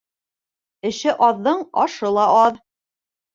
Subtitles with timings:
[0.91, 2.59] Эше аҙҙың ашы ла аҙ.